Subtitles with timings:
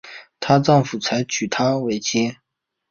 [0.39, 2.35] 她丈夫才娶她为妻